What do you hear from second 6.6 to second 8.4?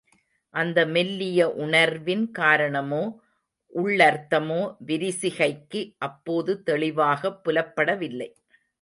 தெளிவாகப் புலப்படவில்லை.